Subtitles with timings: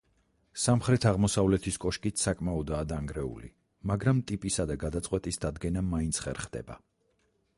[0.61, 3.51] სამხრეთ-აღმოსავლეთის კოშკიც საკმაოდაა დანგრეული,
[3.93, 6.83] მაგრამ ტიპისა და გადაწყვეტის დადგენა მაინც ხერხდება.